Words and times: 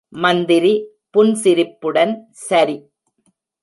மந்திரி 0.09 0.73
புன்சிரிப்புடன், 1.11 2.13
சரி. 2.31 2.77